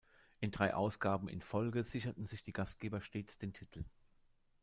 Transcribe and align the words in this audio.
In 0.39 0.49
drei 0.49 0.73
Ausgaben 0.73 1.27
in 1.29 1.41
Folge 1.41 1.83
sicherten 1.83 2.25
sich 2.25 2.41
die 2.41 2.53
Gastgeber 2.53 3.01
stets 3.01 3.37
den 3.37 3.53
Titel. 3.53 3.85